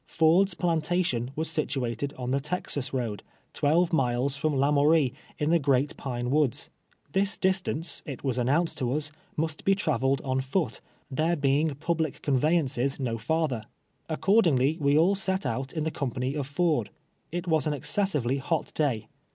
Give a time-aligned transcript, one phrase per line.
[0.07, 3.21] Ford's plantation was situatetl on the Texas road,
[3.53, 6.69] twelve miles Irom Lamourie, in the Great Pine AVoods.
[7.11, 10.81] This distance, it was announced to ns, must be traveled on foot,
[11.13, 13.65] tliero being ])ul)lic conveyances no farther.
[14.09, 16.89] Accordingly we all set out iii the company of Ford.
[17.31, 19.07] It wa^ an ex cessively hot day.